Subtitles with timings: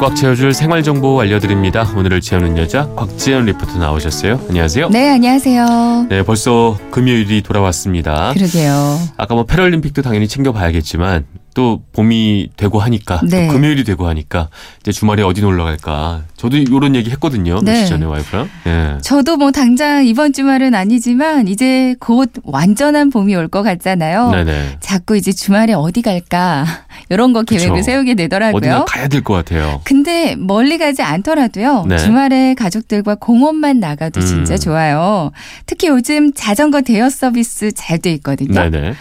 [0.00, 1.84] 꽉 채워줄 생활 정보 알려드립니다.
[1.96, 4.40] 오늘을 채우는 여자 곽지연 리포터 나오셨어요.
[4.48, 4.90] 안녕하세요.
[4.90, 6.06] 네, 안녕하세요.
[6.08, 8.32] 네, 벌써 금요일이 돌아왔습니다.
[8.32, 9.00] 그러게요.
[9.16, 11.26] 아까 뭐 패럴림픽도 당연히 챙겨봐야겠지만
[11.58, 13.48] 또 봄이 되고 하니까 네.
[13.48, 14.48] 또 금요일이 되고 하니까
[14.80, 16.22] 이제 주말에 어디 놀러 갈까.
[16.36, 17.58] 저도 이런 얘기 했거든요.
[17.64, 17.72] 네.
[17.72, 18.48] 며칠 전에 와이프랑.
[18.68, 18.98] 예.
[19.02, 24.30] 저도 뭐 당장 이번 주말은 아니지만 이제 곧 완전한 봄이 올 것 같잖아요.
[24.30, 24.76] 네네.
[24.78, 26.64] 자꾸 이제 주말에 어디 갈까
[27.08, 27.82] 이런 거 계획을 그쵸.
[27.82, 28.56] 세우게 되더라고요.
[28.58, 29.80] 어디나 가야 될 것 같아요.
[29.82, 31.86] 근데 멀리 가지 않더라도요.
[31.88, 31.96] 네.
[31.98, 34.58] 주말에 가족들과 공원만 나가도 진짜 음.
[34.60, 35.32] 좋아요.
[35.66, 38.52] 특히 요즘 자전거 대여 서비스 잘 돼 있거든요.
[38.70, 38.94] 네네.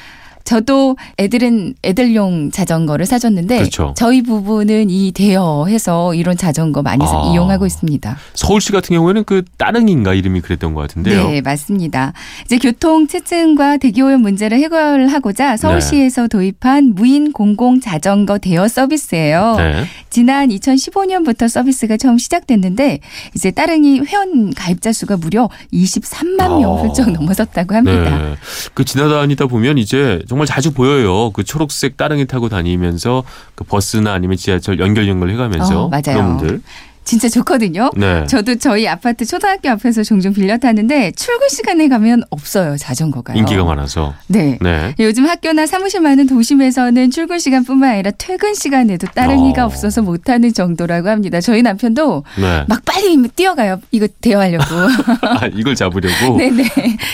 [0.52, 3.94] 저도 애들은 애들용 자전거를 사줬는데 그렇죠.
[3.98, 7.32] 저희 부부는 이 대여해서 이런 자전거 많이 사- 아.
[7.34, 8.18] 이용하고 있습니다.
[8.34, 11.28] 서울시 같은 경우에는 그 따릉인가 이름이 그랬던 것 같은데요.
[11.32, 12.14] 네, 맞습니다.
[12.46, 19.56] 이제 교통 체증과 대기오염 문제를 해결하고자 서울시에서 도입한 무인 공공 자전거 대여 서비스예요.
[19.58, 19.84] 네.
[20.10, 23.00] 지난 2015년부터 서비스가 처음 시작됐는데
[23.36, 26.82] 이제 따릉이 회원 가입자 수가 무려 23만 명 어.
[26.84, 28.18] 훌쩍 넘어섰다고 합니다.
[28.18, 28.36] 네.
[28.74, 31.32] 그 지나다니다 보면 이제 정말 자주 보여요.
[31.32, 33.24] 그 초록색 따릉이 타고 다니면서
[33.56, 36.02] 그 버스나 아니면 지하철 연결 연결 해가면서 어, 맞아요.
[36.04, 36.62] 그런 분들.
[37.08, 37.90] 진짜 좋거든요.
[37.96, 38.26] 네.
[38.28, 43.38] 저도 저희 아파트 초등학교 앞에서 종종 빌려 타는데 출근 시간에 가면 없어요 자전거가요.
[43.38, 44.14] 인기가 많아서.
[44.28, 44.60] 네.
[44.62, 44.94] 네.
[45.00, 49.66] 요즘 학교나 사무실 많은 도심에서는 출근 시간뿐만 아니라 퇴근 시간에도 따릉이가 어.
[49.68, 51.40] 없어서 못하는 정도라고 합니다.
[51.40, 52.66] 저희 남편도 네.
[52.68, 53.80] 막 빨리 뛰어가요.
[53.92, 54.66] 이거 대여하려고.
[55.24, 56.36] 아, 이걸 잡으려고.
[56.38, 56.64] 네네.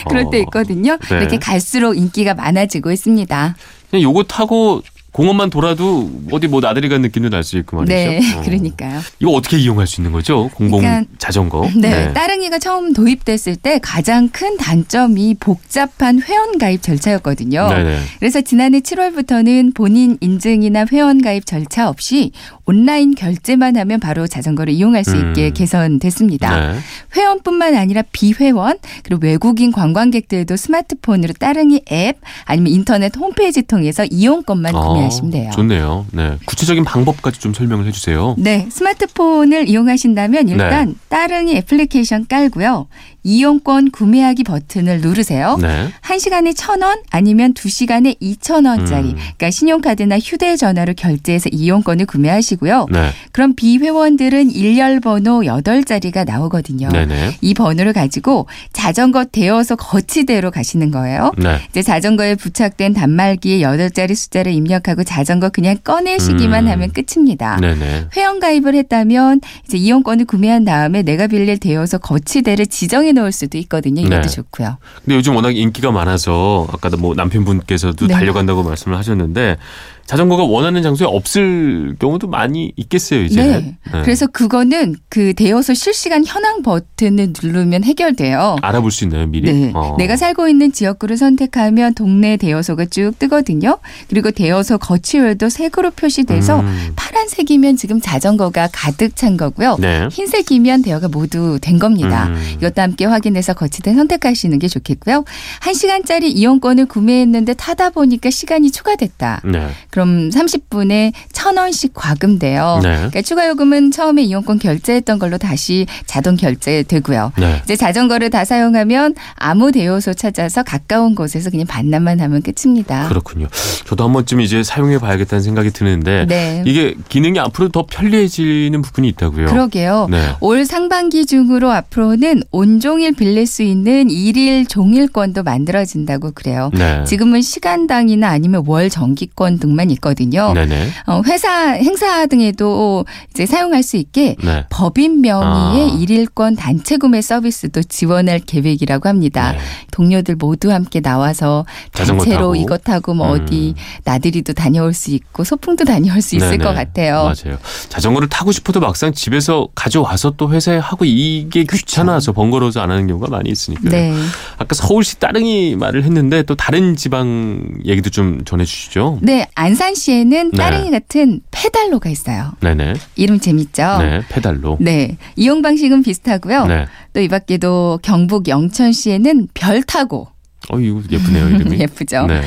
[0.10, 0.42] 그럴 때 어.
[0.42, 0.98] 있거든요.
[0.98, 1.18] 네.
[1.18, 3.56] 이렇게 갈수록 인기가 많아지고 있습니다.
[3.94, 4.82] 요거 타고
[5.14, 7.94] 공원만 돌아도 어디 뭐 나들이 간 느낌도 날 수 있고 말이죠.
[7.94, 8.20] 네.
[8.36, 8.42] 어.
[8.42, 9.00] 그러니까요.
[9.20, 10.50] 이거 어떻게 이용할 수 있는 거죠?
[10.56, 11.70] 공공 그러니까 자전거.
[11.78, 17.68] 네, 따릉이가 처음 도입됐을 때 가장 큰 단점이 복잡한 회원 가입 절차였거든요.
[17.70, 18.00] 네네.
[18.20, 22.32] 그래서 지난해 7월부터는 본인 인증이나 회원 가입 절차 없이
[22.66, 25.54] 온라인 결제만 하면 바로 자전거를 이용할 수 있게 음.
[25.54, 26.60] 개선됐습니다.
[26.60, 26.80] 네.
[27.16, 35.32] 회원뿐만 아니라 비회원 그리고 외국인 관광객들도 스마트폰으로 따릉이 앱 아니면 인터넷 홈페이지 통해서 이용권만 구매하시면
[35.32, 35.50] 돼요.
[35.50, 36.06] 아, 좋네요.
[36.12, 36.38] 네.
[36.46, 38.36] 구체적인 방법까지 좀 설명을 해 주세요.
[38.38, 42.88] 네, 스마트폰을 이용하신다면 일단 따릉이 애플리케이션 깔고요.
[43.24, 45.58] 이용권 구매하기 버튼을 누르세요.
[45.62, 45.90] 네.
[46.02, 49.16] 한시간에 천원 아니면 두시간에 이천 원짜리 음.
[49.16, 52.88] 그러니까 신용카드나 휴대전화로 결제해서 이용권을 구매하시고요.
[52.92, 53.10] 네.
[53.32, 56.90] 그럼 비회원들은 일렬 번호 여덟 자리가 나오거든요.
[56.90, 57.38] 네네.
[57.42, 61.32] 이 번호를 가지고 자전거 대여소 거치대로 가시는 거예요.
[61.38, 61.60] 네.
[61.70, 66.72] 이제 자전거에 부착된 단말기에 여덟 자리 숫자를 입력하고 자전거 그냥 꺼내시기만 음.
[66.72, 67.58] 하면 끝입니다.
[67.62, 68.08] 네네.
[68.18, 74.02] 회원 가입을 했다면 이제 이용권을 구매한 다음에 내가 빌릴 대여소 거치대를 지정해 놓을 수도 있거든요.
[74.02, 74.28] 이것도 네.
[74.28, 74.78] 좋고요.
[75.04, 78.14] 근데 요즘 워낙 인기가 많아서 아까도 뭐 남편분께서도 네.
[78.14, 79.58] 달려간다고 말씀을 하셨는데
[80.06, 83.42] 자전거가 원하는 장소에 없을 경우도 많이 있겠어요 이제.
[83.42, 83.78] 네.
[84.04, 88.58] 그래서 그거는 그 대여소 실시간 현황 버튼을 누르면 해결돼요.
[88.62, 89.52] 알아볼 수 있나요 미리?
[89.52, 89.72] 네.
[89.74, 89.96] 어.
[89.98, 93.78] 내가 살고 있는 지역구를 선택하면 동네 대여소가 쭉 뜨거든요.
[94.10, 96.92] 그리고 대여소 거치율도 색으로 표시돼서 음.
[96.98, 99.78] 파란색이면 지금 자전거가 가득 찬 거고요.
[99.80, 100.10] 네.
[100.12, 102.28] 흰색이면 대여가 모두 된 겁니다.
[102.28, 102.56] 음.
[102.58, 105.24] 이것도 함께 확인해서 거치대 선택하시는 게 좋겠고요.
[105.62, 109.42] 한시간짜리 이용권을 구매했는데 타다 보니까 시간이 추가됐다.
[109.46, 109.70] 네.
[109.90, 111.14] 그럼 30분에
[111.44, 112.80] 1,000원씩 과금돼요.
[112.82, 112.96] 네.
[112.96, 117.34] 그러니까 추가 요금은 처음에 이용권 결제했던 걸로 다시 자동 결제되고요.
[117.38, 117.62] 네.
[117.64, 123.08] 이제 자전거를 다 사용하면 아무 대여소 찾아서 가까운 곳에서 그냥 반납만 하면 끝입니다.
[123.10, 123.48] 그렇군요.
[123.86, 126.64] 저도 한 번쯤 이제 사용해 봐야겠다는 생각이 드는데 네.
[126.66, 129.48] 이게 기능이 앞으로 더 편리해지는 부분이 있다고요.
[129.48, 130.08] 그러게요.
[130.10, 130.36] 네.
[130.40, 136.72] 올 상반기 중으로 앞으로는 온종일 빌릴 수 있는 일일 종일권도 만들어진다고 그래요.
[136.74, 137.04] 네.
[137.04, 140.54] 지금은 시간당이나 아니면 월 정기권 등만 있거든요.
[140.54, 140.90] 네네.
[141.06, 144.66] 어, 회사 행사 등에도 이제 사용할 수 있게 네.
[144.70, 145.94] 법인 명의의 아.
[146.00, 149.54] 일일권 단체 구매 서비스도 지원할 계획이라고 합니다.
[149.54, 149.58] 네.
[149.92, 152.56] 동료들 모두 함께 나와서 단체로.
[152.56, 153.42] 이것 타고 뭐 음.
[153.42, 156.64] 어디 나들이도 다녀올 수 있고 소풍도 다녀올 수 있을 네네.
[156.64, 157.24] 것 같아요.
[157.24, 157.58] 맞아요.
[157.90, 163.28] 자전거를 타고 싶어도 막상 집에서 가져와서 또 회사에 하고 이게 귀찮아서 번거로워서 안 하는 경우가
[163.30, 163.90] 많이 있으니까요.
[163.90, 164.14] 네.
[164.60, 169.20] 아까 서울시 따릉이 말을 했는데 또 다른 지방 얘기도 좀 전해주시죠.
[169.24, 170.58] 네, 안산시에는 네.
[170.58, 172.52] 따릉이 같은 페달로가 있어요.
[172.62, 172.94] 네네.
[173.16, 173.98] 이름 재밌죠?
[174.00, 174.22] 네.
[174.30, 174.78] 페달로.
[174.80, 175.18] 네.
[175.36, 176.66] 이용 방식은 비슷하고요.
[176.68, 176.86] 네.
[177.14, 180.28] 또 이 밖에도 경북 영천시에는 별 타고
[180.70, 181.78] 어, 이거 예쁘네요, 이름이.
[181.82, 182.26] 예쁘죠?
[182.28, 182.42] 네.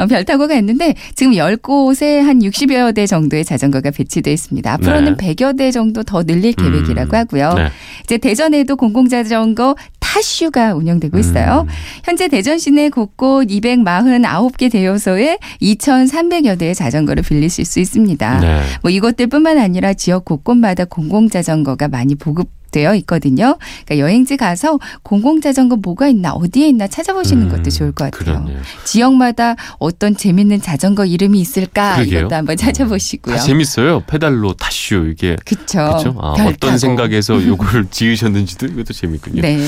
[0.00, 4.72] 어, 별 타고 갔는데 지금 10곳에 한 60여 대 정도의 자전거가 배치되어 있습니다.
[4.72, 5.34] 앞으로는 네.
[5.34, 6.72] 100여 대 정도 더 늘릴 음.
[6.72, 7.52] 계획이라고 하고요.
[7.54, 7.68] 네.
[8.04, 11.66] 이제 대전에도 공공자전거 타슈가 운영되고 있어요.
[11.68, 11.72] 음.
[12.04, 18.40] 현재 대전 시내 곳곳 249개 대여소에 2,300여 대의 자전거를 빌리실 수 있습니다.
[18.40, 18.62] 네.
[18.82, 23.58] 뭐 이것들뿐만 아니라 지역 곳곳마다 공공자전거가 많이 보급 되어 있거든요.
[23.84, 28.42] 그러니까 여행지 가서 공공자전거 뭐가 있나 어디에 있나 찾아보시는 음, 것도 좋을 것 같아요.
[28.42, 28.60] 그러네요.
[28.84, 32.18] 지역마다 어떤 재밌는 자전거 이름이 있을까 그러게요.
[32.20, 33.36] 이것도 한번 찾아보시고요.
[33.36, 34.00] 다 재밌어요.
[34.06, 35.36] 페달로 타슈 이게.
[35.44, 35.80] 그렇죠.
[36.20, 36.78] 아, 별 어떤 타고.
[36.78, 39.42] 생각에서 요걸 지으셨는지도 이것도 재밌군요.
[39.42, 39.64] 네.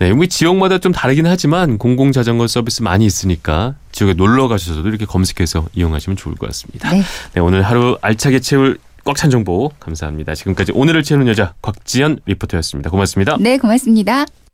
[0.00, 5.04] 네, 뭐 지역마다 좀 다르긴 하지만 공공 자전거 서비스 많이 있으니까 지역에 놀러 가셔서도 이렇게
[5.06, 6.90] 검색해서 이용하시면 좋을 것 같습니다.
[6.90, 7.02] 네.
[7.34, 10.34] 네, 오늘 하루 알차게 채울 꽉 찬 정보 감사합니다.
[10.34, 12.90] 지금까지 오늘을 채우는 여자 곽지연 리포터였습니다.
[12.90, 13.36] 고맙습니다.
[13.38, 14.24] 네, 고맙습니다.